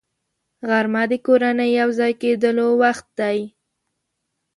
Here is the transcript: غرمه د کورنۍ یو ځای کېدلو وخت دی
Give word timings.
غرمه 0.69 1.03
د 1.11 1.13
کورنۍ 1.25 1.69
یو 1.79 1.89
ځای 1.99 2.13
کېدلو 2.21 2.67
وخت 2.83 3.07
دی 3.19 3.39